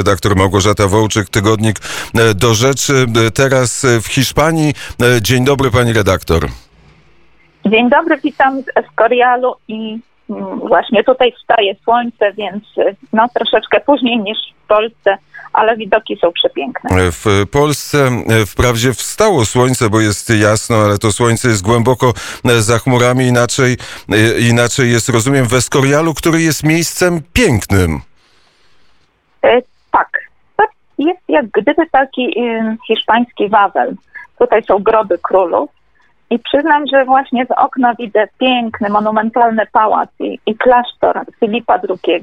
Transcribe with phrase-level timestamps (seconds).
[0.00, 1.76] Redaktor Małgorzata Wołczyk, tygodnik
[2.14, 3.06] e, do rzeczy.
[3.26, 4.74] E, Teraz e, w Hiszpanii.
[5.20, 6.48] Dzień dobry, pani redaktor.
[7.66, 9.98] Dzień dobry, witam z Escorialu i
[10.30, 12.64] mm, właśnie tutaj wstaje słońce, więc
[13.12, 15.18] no troszeczkę później niż w Polsce,
[15.52, 16.90] ale widoki są przepiękne.
[17.12, 18.10] W Polsce
[18.46, 22.12] wprawdzie wstało słońce, bo jest jasno, ale to słońce jest głęboko
[22.58, 23.26] za chmurami.
[23.26, 23.76] Inaczej,
[24.50, 28.00] inaczej jest, rozumiem, w Escorialu, który jest miejscem pięknym.
[31.00, 33.94] Jest jak gdyby taki y, hiszpański Wawel.
[34.38, 35.70] Tutaj są groby królów
[36.30, 42.22] i przyznam, że właśnie z okna widzę piękny, monumentalny pałac i, i klasztor Filipa II.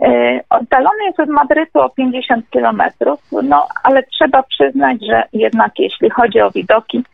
[0.00, 6.10] E, Oddalony jest od Madrytu o 50 kilometrów, no ale trzeba przyznać, że jednak jeśli
[6.10, 7.04] chodzi o widoki,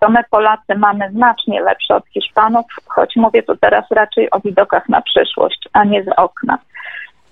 [0.00, 4.88] to my Polacy mamy znacznie lepsze od Hiszpanów, choć mówię tu teraz raczej o widokach
[4.88, 6.58] na przyszłość, a nie z okna.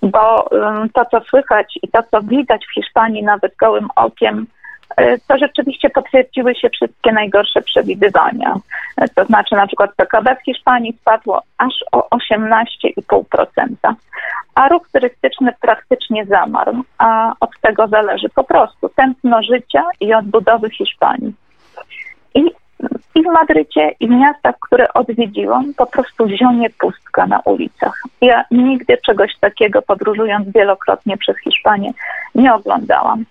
[0.03, 0.51] Bo
[0.95, 4.47] to, co słychać i to, co widać w Hiszpanii nawet gołym okiem,
[5.01, 8.57] y, to rzeczywiście potwierdziły się wszystkie najgorsze przewidywania.
[9.03, 13.95] Y, To znaczy na przykład PKB w Hiszpanii spadło aż o 18,5%,
[14.55, 20.71] a ruch turystyczny praktycznie zamarł, a od tego zależy po prostu tętno życia i odbudowy
[20.71, 21.35] Hiszpanii.
[22.35, 22.45] I,
[23.15, 28.03] I w Madrycie, i w miastach, które odwiedziłam, po prostu zionie pustka na ulicach.
[28.21, 31.91] Ja nigdy czegoś takiego, podróżując wielokrotnie przez Hiszpanię,
[32.35, 33.25] nie oglądałam.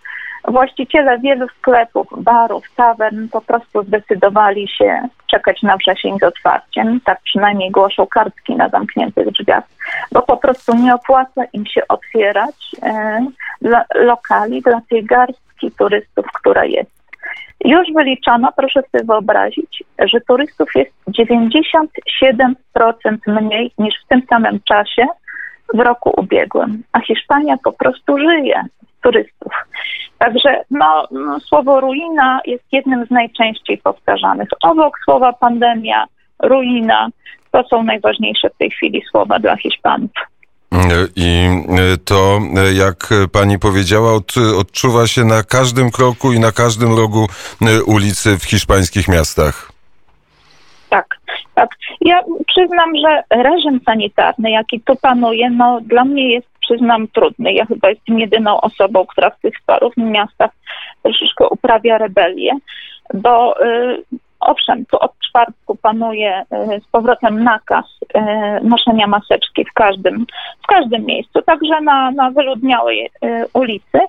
[0.47, 6.99] Właściciele wielu sklepów, barów, tawern po prostu zdecydowali się czekać na wrzesień z otwarciem.
[7.05, 9.63] Tak przynajmniej głoszą kartki na zamkniętych drzwiach,
[10.11, 13.25] bo po prostu nie opłaca im się otwierać e,
[13.95, 16.96] lokali dla tej garstki turystów, która jest.
[17.65, 25.07] Już wyliczono, proszę sobie wyobrazić, że turystów jest 97% mniej niż w tym samym czasie
[25.73, 28.63] w roku ubiegłym, a Hiszpania po prostu żyje
[28.97, 29.53] z turystów.
[30.17, 34.49] Także no, no, słowo ruina jest jednym z najczęściej powtarzanych.
[34.63, 36.05] Obok słowa pandemia,
[36.39, 37.09] ruina,
[37.51, 40.11] to są najważniejsze w tej chwili słowa dla Hiszpanów.
[41.15, 46.51] I e, to, e, jak pani powiedziała, od, odczuwa się na każdym kroku i na
[46.51, 47.27] każdym rogu
[47.61, 49.71] e, ulicy w hiszpańskich miastach.
[50.89, 51.17] Tak,
[51.55, 51.69] tak.
[52.01, 57.53] Ja przyznam, że reżim sanitarny, jaki tu panuje, no dla mnie jest, przyznam, trudny.
[57.53, 60.51] Ja chyba jestem jedyną osobą, która w tych paru miastach
[61.03, 62.51] troszeczkę uprawia rebelię,
[63.13, 64.03] bo y,
[64.39, 68.19] owszem, tu od czwartku panuje y, z powrotem nakaz y,
[68.63, 70.25] noszenia maseczki w każdym,
[70.63, 73.99] w każdym miejscu, także na, na wyludniałej y, ulicy.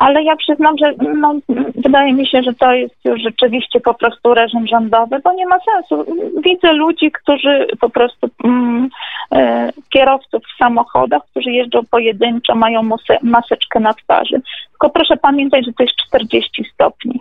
[0.00, 1.34] Ale ja przyznam, że no,
[1.74, 5.56] wydaje mi się, że to jest już rzeczywiście po prostu reżim rządowy, bo nie ma
[5.72, 6.04] sensu.
[6.44, 8.88] Widzę ludzi, którzy po prostu mm,
[9.32, 12.82] e, kierowców w samochodach, którzy jeżdżą pojedynczo, mają
[13.22, 14.42] maseczkę na twarzy.
[14.70, 17.20] Tylko proszę pamiętać, że to jest 40 stopni.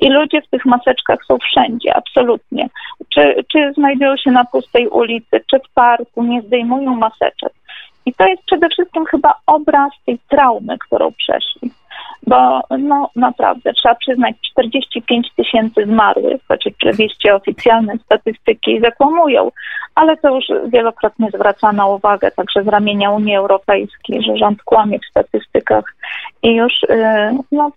[0.00, 2.68] I ludzie w tych maseczkach są wszędzie, absolutnie.
[3.08, 7.52] Czy, czy znajdują się na pustej ulicy, czy w parku, nie zdejmują maseczek.
[8.06, 11.70] I to jest przede wszystkim chyba obraz tej traumy, którą przeszli
[12.26, 19.50] bo no naprawdę trzeba przyznać 45 tysięcy zmarłych, choć oczywiście oficjalne statystyki zakłamują,
[19.94, 25.10] ale to już wielokrotnie zwracano uwagę także z ramienia Unii Europejskiej, że rząd kłamie w
[25.10, 25.84] statystykach
[26.42, 27.70] i już yy, no,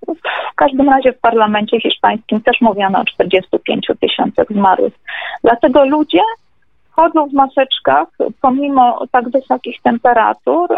[0.51, 4.93] w każdym razie w parlamencie hiszpańskim też mówiono o 45 tysiącach zmarłych.
[5.43, 6.21] Dlatego ludzie
[6.91, 8.07] chodzą w maseczkach
[8.41, 10.69] pomimo tak wysokich temperatur,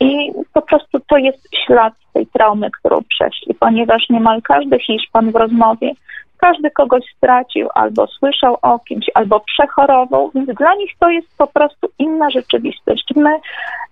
[0.00, 5.36] i po prostu to jest ślad tej traumy, którą przeszli, ponieważ niemal każdy Hiszpan w
[5.36, 5.92] rozmowie,
[6.38, 11.46] każdy kogoś stracił, albo słyszał o kimś, albo przechorował, więc dla nich to jest po
[11.46, 13.04] prostu inna rzeczywistość.
[13.16, 13.30] My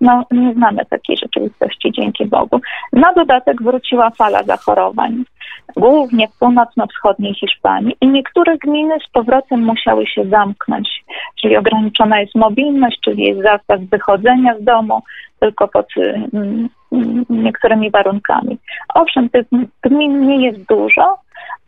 [0.00, 2.60] no, nie znamy takiej rzeczywistości, dzięki Bogu.
[2.92, 5.24] Na dodatek wróciła fala zachorowań,
[5.76, 11.04] głównie w północno-wschodniej Hiszpanii i niektóre gminy z powrotem musiały się zamknąć,
[11.40, 15.02] czyli ograniczona jest mobilność, czyli jest zakaz wychodzenia z domu,
[15.40, 18.58] tylko pod mm, mm, niektórymi warunkami.
[18.94, 19.46] Owszem, tych
[19.82, 21.16] gmin nie jest dużo,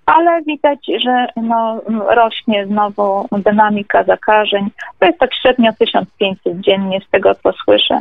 [0.07, 4.71] ale widać, że no, rośnie znowu dynamika zakażeń.
[4.99, 8.01] To jest tak średnio 1500 dziennie z tego, co słyszę.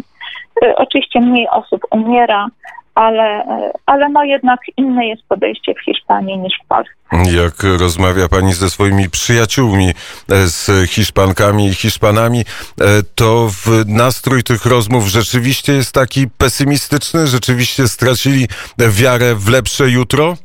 [0.63, 2.47] Y, Oczywiście mniej osób umiera,
[3.01, 3.43] ale,
[3.85, 6.91] ale no jednak inne jest podejście w Hiszpanii niż w Polsce.
[7.37, 9.93] Jak rozmawia pani ze swoimi przyjaciółmi, e,
[10.47, 12.43] z Hiszpankami i Hiszpanami, e,
[13.15, 17.27] to w nastrój tych rozmów rzeczywiście jest taki pesymistyczny?
[17.27, 20.37] Rzeczywiście stracili wiarę w lepsze jutro?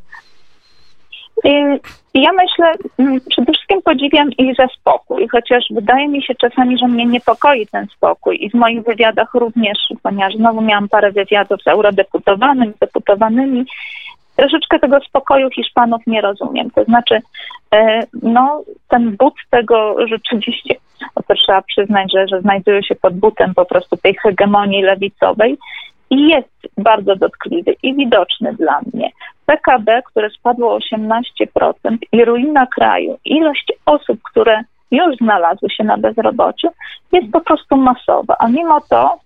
[2.15, 6.89] Ja myślę, mm, przede wszystkim podziwiam ich za spokój, chociaż wydaje mi się czasami, że
[6.89, 11.67] mnie niepokoi ten spokój i w moich wywiadach również, ponieważ znowu miałam parę wywiadów z
[11.67, 13.65] eurodeputowanym, deputowanymi,
[14.37, 16.71] troszeczkę tego spokoju Hiszpanów nie rozumiem.
[16.71, 17.23] To znaczy,
[17.75, 20.75] e, no, ten but tego rzeczywiście,
[21.29, 25.59] to trzeba przyznać, że, że znajdują się pod butem po prostu tej hegemonii lewicowej
[26.11, 29.11] i jest bardzo dotkliwy i widoczny dla mnie.
[29.47, 35.97] PKB, które spadło o 18% i ruina kraju, ilość osób, które już znalazły się na
[35.99, 36.69] bezrobociu,
[37.13, 38.37] jest po prostu masowa.
[38.39, 39.19] A mimo to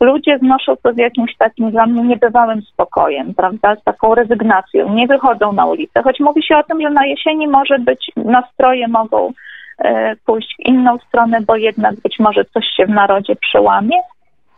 [0.00, 4.94] ludzie znoszą to z jakimś takim dla mnie niebywałym spokojem, prawda, z taką rezygnacją.
[4.94, 8.88] Nie wychodzą na ulicę, choć mówi się o tym, że na jesieni może być, nastroje
[8.88, 9.32] mogą
[9.78, 13.96] e, pójść w inną stronę, bo jednak być może coś się w narodzie przełamie,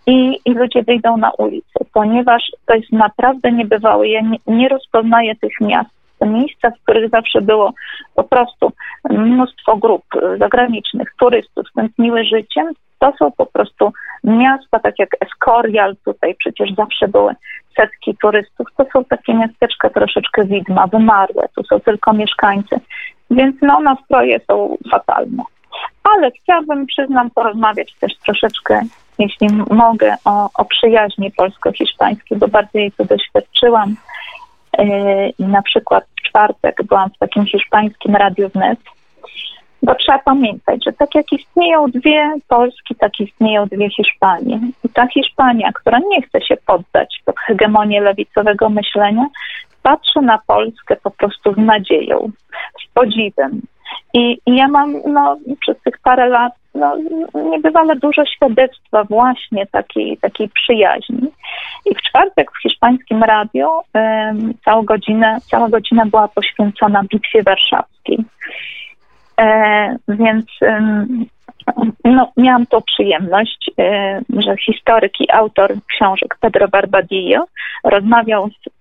[0.06, 4.08] i, i ludzie wyjdą na ulicę, ponieważ to jest naprawdę niebywałe.
[4.08, 5.90] Ja nie, nie rozpoznaję tych miast.
[6.26, 7.72] Miejsca, w których zawsze było
[8.14, 8.72] po prostu
[9.10, 10.04] mnóstwo grup
[10.38, 13.92] zagranicznych, turystów, tętniły życiem, to są po prostu
[14.24, 17.34] miasta, tak jak Escorial, tutaj przecież zawsze były
[17.76, 22.80] setki turystów, to są takie miasteczka troszeczkę widma, wymarłe, tu są tylko mieszkańcy,
[23.30, 25.42] więc no nastroje są fatalne.
[26.04, 28.80] Ale chciałabym, przyznam, porozmawiać też troszeczkę
[29.18, 33.96] jeśli mogę, o, o przyjaźni polsko-hiszpańskiej, bo bardzo jej tu doświadczyłam.
[34.78, 38.78] Yy, na przykład w czwartek byłam w takim hiszpańskim radiu wnet,
[39.82, 44.60] bo trzeba pamiętać, że tak jak istnieją dwie Polski, tak istnieją dwie Hiszpanie.
[44.84, 49.26] I ta Hiszpania, która nie chce się poddać pod hegemonię lewicowego myślenia,
[49.82, 52.30] patrzy na Polskę po prostu z nadzieją,
[52.84, 53.60] z podziwem.
[54.14, 56.96] I, i ja mam no, przez tych parę lat no,
[57.50, 61.28] niebywale dużo świadectwa właśnie takiej, takiej przyjaźni.
[61.86, 68.18] I w czwartek w hiszpańskim radio um, całą, godzinę, cała godzina była poświęcona Bitwie Warszawskiej.
[69.40, 71.26] E, więc um,
[72.04, 73.70] no, miałam tą przyjemność,
[74.38, 77.46] że historyk i autor książek Pedro Barbadillo
[77.84, 78.75] rozmawiał z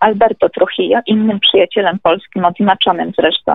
[0.00, 3.54] Alberto Trujillo, innym przyjacielem polskim, odznaczonym zresztą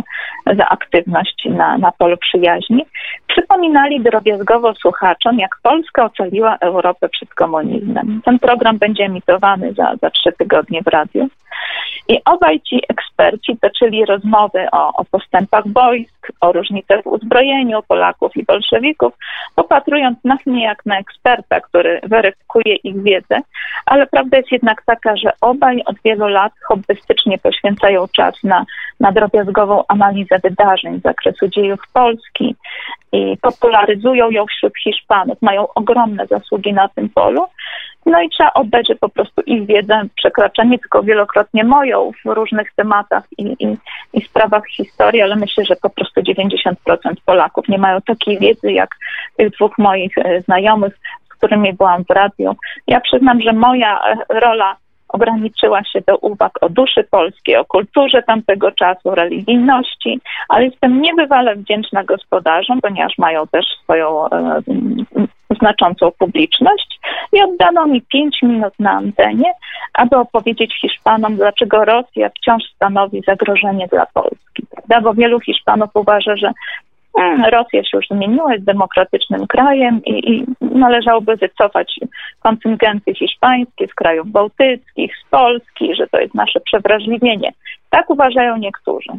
[0.57, 2.85] za aktywność na, na polu przyjaźni,
[3.27, 8.21] przypominali drobiazgowo słuchaczom, jak Polska ocaliła Europę przed komunizmem.
[8.25, 11.27] Ten program będzie emitowany za, za trzy tygodnie w radiu.
[12.07, 18.37] I obaj ci eksperci toczyli rozmowy o, o postępach wojsk, o różnicach w uzbrojeniu Polaków
[18.37, 19.13] i bolszewików,
[19.55, 23.39] popatrując na mnie jak na eksperta, który weryfikuje ich wiedzę,
[23.85, 28.65] ale prawda jest jednak taka, że obaj od wielu lat hobbystycznie poświęcają czas na,
[28.99, 32.55] na drobiazgową analizę wydarzeń z zakresu dziejów Polski
[33.11, 35.41] i popularyzują ją wśród Hiszpanów.
[35.41, 37.45] Mają ogromne zasługi na tym polu.
[38.05, 42.29] No i trzeba oddać, że po prostu ich wiedza przekracza nie tylko wielokrotnie moją w
[42.29, 43.77] różnych tematach i, i,
[44.13, 46.73] i sprawach historii, ale myślę, że po prostu 90%
[47.25, 48.89] Polaków nie mają takiej wiedzy jak
[49.37, 52.55] tych dwóch moich e, znajomych, z którymi byłam w radiu.
[52.87, 54.75] Ja przyznam, że moja e, rola
[55.07, 60.19] ograniczyła się do uwag o duszy polskiej, o kulturze tamtego czasu, religijności,
[60.49, 64.61] ale jestem niebywale wdzięczna gospodarzom, ponieważ mają też swoją e,
[65.59, 66.99] znaczącą publiczność
[67.33, 69.53] i oddano mi pięć minut na antenie,
[69.93, 74.63] aby opowiedzieć Hiszpanom, dlaczego Rosja wciąż stanowi zagrożenie dla Polski.
[74.71, 75.01] Prawda?
[75.01, 76.51] Bo wielu Hiszpanów uważa, że
[77.51, 81.99] Rosja się już zmieniła, jest demokratycznym krajem i, i, należałoby wycofać
[82.39, 87.51] kontyngenty hiszpańskie z krajów bałtyckich, z Polski, że to jest nasze przewrażliwienie.
[87.89, 89.09] Tak uważają niektórzy.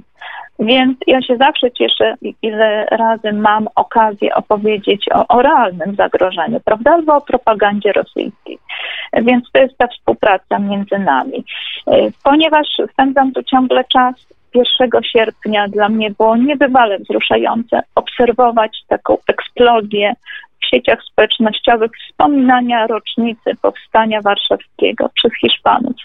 [0.58, 6.92] Więc ja się zawsze cieszę, ile razy mam okazję opowiedzieć o, o realnym zagrożeniu, prawda,
[6.92, 8.58] albo o propagandzie rosyjskiej.
[9.12, 11.44] Więc to jest ta współpraca między nami.
[11.86, 14.14] E, ponieważ spędzam tu ciągle czas,
[14.80, 20.12] 1 sierpnia dla mnie było niebywale wzruszające obserwować taką eksplozję
[20.62, 25.96] w sieciach społecznościowych wspominania rocznicy powstania warszawskiego przez Hiszpanów.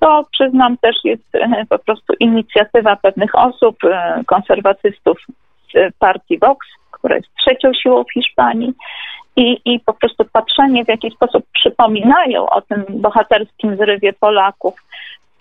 [0.00, 5.18] To przyznam też jest e, po prostu inicjatywa pewnych osób, e, konserwatystów
[5.74, 8.72] z partii Vox, która jest trzecią siłą w Hiszpanii.
[9.36, 14.74] I, I po prostu patrzenie, w jaki sposób przypominają o tym bohaterskim zrywie Polaków.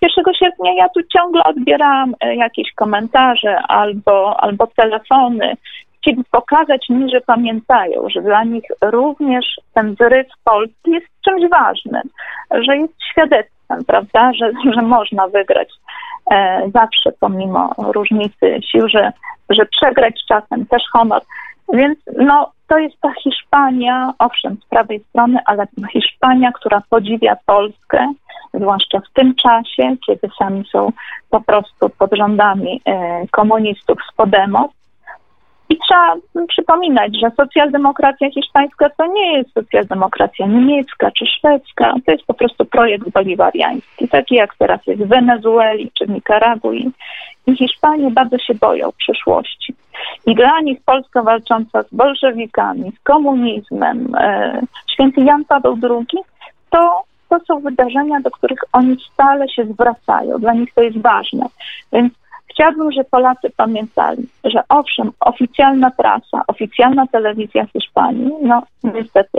[0.01, 5.53] 1 sierpnia ja tu ciągle odbierałam e, jakieś komentarze albo, albo telefony.
[5.97, 12.03] Chcieli pokazać mi, że pamiętają, że dla nich również ten zryw Polski jest czymś ważnym,
[12.51, 15.69] że jest świadectwem prawda, że, że można wygrać
[16.31, 19.11] e, zawsze pomimo różnicy sił, że,
[19.49, 21.21] że przegrać czasem też honor.
[21.73, 28.13] Więc no, to jest ta Hiszpania, owszem, z prawej strony, ale Hiszpania, która podziwia Polskę,
[28.53, 30.91] zwłaszcza w tym czasie, kiedy sami są
[31.29, 34.76] po prostu pod rządami e, komunistów z Podemos.
[35.69, 36.15] I trzeba
[36.47, 42.65] przypominać, że socjaldemokracja hiszpańska to nie jest socjaldemokracja niemiecka czy szwedzka, to jest po prostu
[42.65, 46.91] projekt boliwariański, taki jak teraz jest w Wenezueli czy w Nikaragui.
[47.47, 49.73] I Hiszpanie bardzo się boją przyszłości.
[50.25, 54.61] I dla nich Polska walcząca z bolszewikami, z komunizmem, e,
[54.93, 56.23] święty Jan Paweł II,
[56.69, 60.39] to, to są wydarzenia, do których oni stale się zwracają.
[60.39, 61.45] Dla nich to jest ważne.
[61.93, 62.13] Więc
[62.57, 69.37] chciałabym, żeby Polacy pamiętali, że owszem, oficjalna prasa, oficjalna telewizja Hiszpanii, no niestety,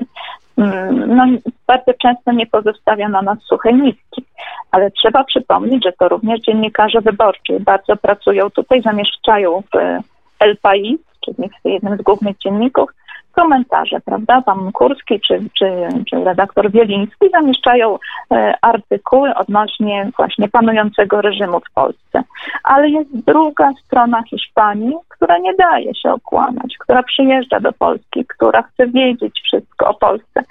[0.58, 1.24] mm, no,
[1.66, 4.24] bardzo często nie pozostawia na nas suchej nitki.
[4.70, 10.02] Ale trzeba przypomnieć, że to również dziennikarze wyborczy bardzo pracują tutaj, zamieszczają w
[10.40, 12.90] El País, czyli w jednym z głównych dzienników,
[13.38, 14.42] komentarze, prawda?
[14.42, 17.98] Pan Kurski czy, czy, czy redaktor Wieliński zamieszczają
[18.32, 22.22] e, artykuły odnośnie właśnie panującego reżimu w Polsce.
[22.64, 28.62] Ale jest druga strona Hiszpanii, która nie daje się okłamać, która przyjeżdża do Polski, która
[28.62, 30.44] chce wiedzieć wszystko o Polsce.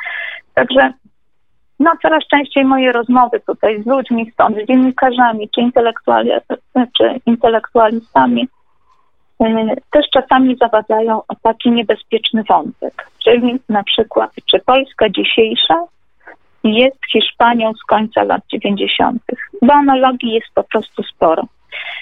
[0.53, 0.93] Także
[1.79, 6.31] no coraz częściej moje rozmowy tutaj z ludźmi stąd, z dziennikarzami czy, intelektuali,
[6.97, 8.47] czy intelektualistami
[9.91, 15.83] też czasami zawadzają o taki niebezpieczny wątek, czyli na przykład, czy Polska dzisiejsza
[16.63, 19.21] jest Hiszpanią z końca lat 90.,
[19.61, 21.43] bo analogii jest po prostu sporo.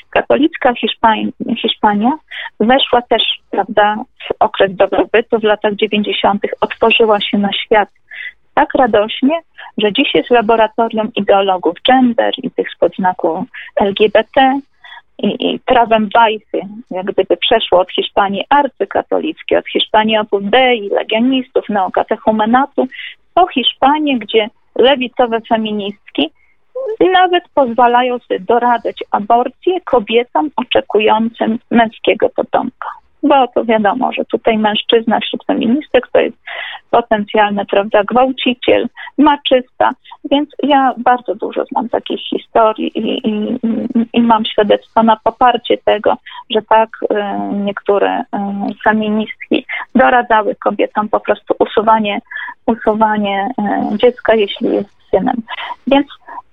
[0.10, 1.30] Katolicka Hiszpania,
[1.62, 2.12] Hiszpania
[2.60, 3.96] weszła też prawda,
[4.30, 7.90] w okres dobrobytu w latach 90., otworzyła się na świat
[8.54, 9.40] tak radośnie,
[9.78, 14.60] że dziś jest laboratorium ideologów gender i tych spod znaku LGBT,
[15.18, 16.60] i, i prawem Wajchy,
[16.92, 22.88] jak gdyby przeszło od Hiszpanii arcykatolickiej, od Hiszpanii Opus Dei, legionistów, neokatechumenatu,
[23.34, 26.32] po Hiszpanię, gdzie lewicowe feministki
[27.14, 32.90] nawet pozwalają sobie doradzić aborcję kobietom oczekującym męskiego potomka
[33.26, 36.38] bo to wiadomo, że tutaj mężczyzna wśród feministek to jest
[36.90, 39.92] potencjalny, prawda, gwałciciel, maczysta,
[40.32, 43.58] więc ja bardzo dużo znam takich historii i, i,
[44.14, 46.18] i mam świadectwo na poparcie tego,
[46.50, 47.16] że tak y,
[47.56, 48.24] niektóre y,
[48.84, 49.66] feministki
[49.96, 52.22] doradzały kobietom po prostu usuwanie,
[52.66, 53.50] usuwanie
[53.94, 55.36] y, dziecka, jeśli jest synem.
[55.88, 56.08] Więc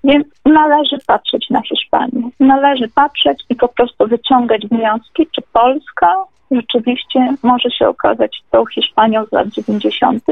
[0.04, 2.30] więc należy patrzeć na Hiszpanię.
[2.40, 6.14] Należy patrzeć i po prostu wyciągać wnioski, czy Polska
[6.52, 10.24] rzeczywiście może się okazać tą Hiszpanią z lat 90.,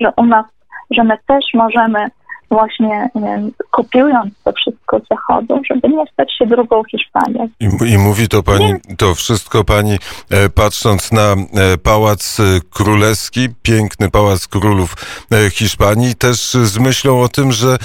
[0.00, 0.46] że u nas,
[0.90, 2.08] że my też możemy
[2.50, 7.48] właśnie wiem, kopiując to wszystko z zachodu, żeby nie stać się drugą Hiszpanią.
[7.60, 9.98] I, I, mówi to pani, to wszystko pani
[10.30, 12.38] e, patrząc na e, Pałac
[12.70, 14.94] Królewski, piękny Pałac Królów
[15.32, 17.78] e, Hiszpanii, też z myślą o tym, że e,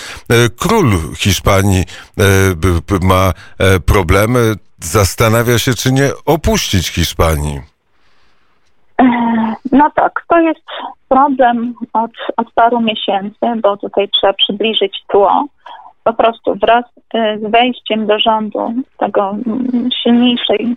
[0.59, 1.83] król Hiszpanii
[2.19, 7.70] e, ma e, problemy, zastanawia się, czy nie opuścić Hiszpanii.
[9.71, 10.65] No tak, to jest
[11.09, 15.45] problem od, od paru miesięcy, bo tutaj trzeba przybliżyć tło.
[16.03, 20.75] Po prostu wraz y, z wejściem do rządu tego mm, silniejszej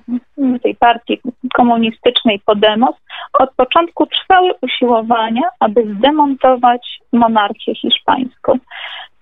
[0.63, 1.21] tej partii
[1.55, 2.95] komunistycznej Podemos
[3.33, 8.59] od początku trwały usiłowania, aby zdemontować monarchię hiszpańską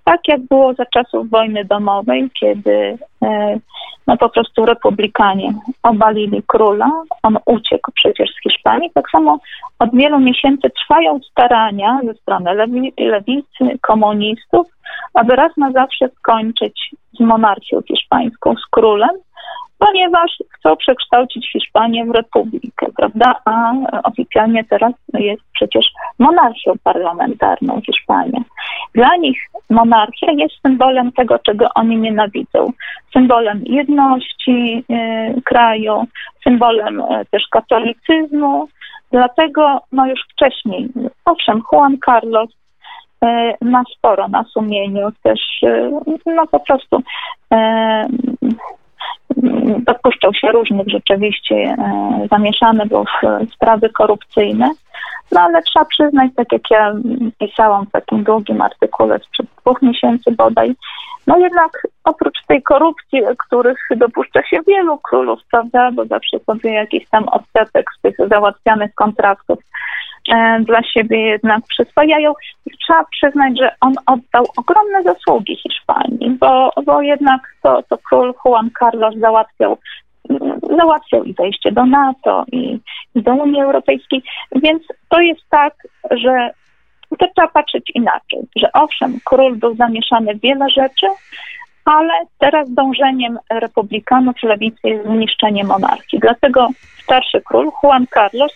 [0.05, 3.59] tak jak było za czasów wojny domowej, kiedy e,
[4.07, 6.91] no po prostu republikanie obalili króla,
[7.23, 8.91] on uciekł przecież z Hiszpanii.
[8.95, 9.39] Tak samo
[9.79, 14.67] od wielu miesięcy trwają starania ze strony lewi, lewicy, komunistów,
[15.15, 19.11] aby raz na zawsze skończyć z monarchią hiszpańską, z królem,
[19.79, 23.35] ponieważ chcą przekształcić Hiszpanię w republikę, prawda?
[23.45, 23.73] A
[24.05, 25.87] oficjalnie teraz jest przecież
[26.19, 28.41] monarchią parlamentarną Hiszpania.
[28.95, 29.39] Dla nich
[29.71, 32.73] monarchia jest symbolem tego, czego oni nienawidzą.
[33.13, 36.05] Symbolem jedności y, kraju,
[36.45, 38.69] symbolem y, też katolicyzmu.
[39.13, 40.89] Dlatego no już wcześniej,
[41.25, 43.27] owszem, Juan Carlos y,
[43.65, 45.41] ma sporo na sumieniu, też
[46.27, 47.03] no po prostu
[49.79, 54.71] dopuszczał się różnych rzeczywiście, e, zamieszany był w sprawy korupcyjne.
[55.33, 56.95] No ale trzeba przyznać, tak jak ja
[57.39, 60.75] pisałam w takim długim artykule sprzed dwóch miesięcy bodaj,
[61.27, 61.71] no jednak
[62.05, 67.87] oprócz tej korupcji, których dopuszcza się wielu królów, prawda, bo zawsze sobie jakiś tam odsetek
[67.99, 69.65] z tych załatwianych kontraktów e,
[70.61, 72.33] dla siebie jednak przyswajają.
[72.87, 78.71] Trzeba przyznać, że on oddał ogromne zasługi Hiszpanii, bo, bo jednak to, to król Juan
[78.79, 79.79] Carlos załatwiał
[80.31, 82.79] mm, załatwiał i wejście do NATO i,
[83.15, 84.23] i do Unii Europejskiej.
[84.63, 85.75] Więc to jest tak,
[86.11, 86.51] że
[87.19, 91.07] to trzeba patrzeć inaczej, że owszem, król był zamieszany w wiele rzeczy,
[91.85, 96.19] ale teraz dążeniem republikanów lewicy jest zniszczenie monarchii.
[96.19, 96.69] Dlatego
[97.03, 98.53] starszy król Juan Carlos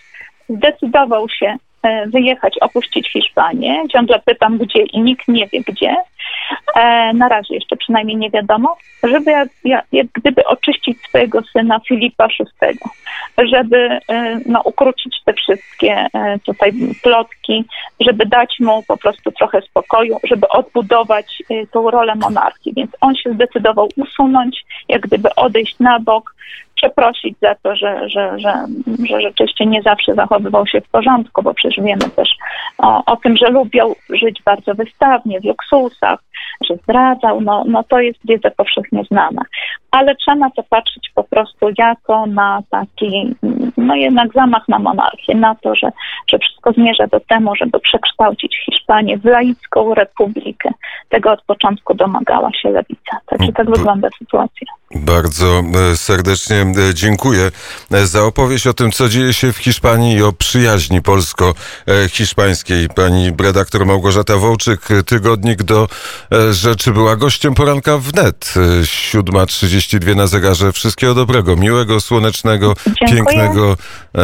[0.49, 3.83] zdecydował się e, wyjechać, opuścić Hiszpanię.
[3.93, 5.95] Ciągle pytam gdzie i nikt nie wie gdzie.
[6.75, 9.49] E, na razie jeszcze przynajmniej nie wiadomo, żeby jak,
[9.91, 12.77] jak, gdyby oczyścić swojego syna Filipa VI,
[13.37, 16.07] żeby e, no, ukrócić te wszystkie
[16.45, 16.73] tutaj
[17.03, 17.65] plotki,
[17.99, 22.73] żeby dać mu po prostu trochę spokoju, żeby odbudować tą rolę monarchii.
[22.73, 26.35] Więc on się zdecydował usunąć, jak gdyby odejść na bok,
[26.77, 28.65] przeprosić za to, że, że, że,
[29.09, 32.29] że rzeczywiście nie zawsze zachowywał się w porządku, bo przecież wiemy też
[32.77, 36.19] o, o tym, że lubiał żyć bardzo wystawnie, w luksusach,
[36.69, 39.41] że zdradzał, no, no to jest wiedza powszechnie znana.
[39.91, 43.35] Ale trzeba na to patrzeć po prostu jako na taki,
[43.77, 45.91] no jednak zamach na monarchię, na to, że,
[46.31, 50.69] że wszystko zmierza do temu, żeby przekształcić Hiszpanię w laicką republikę.
[51.09, 53.17] Tego od początku domagała się lewica.
[53.25, 54.67] Także tak wygląda sytuacja.
[54.95, 57.51] Bardzo e, serdecznie e, dziękuję
[57.91, 62.87] e, za opowieść o tym, co dzieje się w Hiszpanii i o przyjaźni polsko-hiszpańskiej.
[62.95, 65.87] Pani redaktor Małgorzata Wołczyk, tygodnik do
[66.51, 68.53] rzeczy, była gościem poranka wnet.
[68.81, 70.71] 7.32 na zegarze.
[70.71, 73.07] Wszystkiego dobrego, miłego, słonecznego, Dziękuję.
[73.07, 73.77] pięknego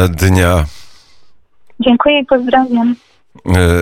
[0.08, 0.64] dnia.
[1.80, 2.94] Dziękuję i pozdrawiam.